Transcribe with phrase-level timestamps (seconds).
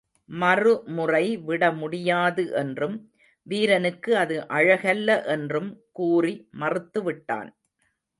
[0.29, 2.95] மறுமுறை விடமுடியாது என்றும்,
[3.47, 7.51] வீரனுக்கு அது அழகல்ல என்றும் கூறி மறுத்து விட்டான்.